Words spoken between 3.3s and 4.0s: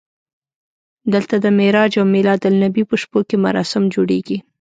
مراسم